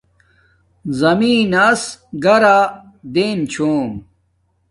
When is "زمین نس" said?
0.99-1.81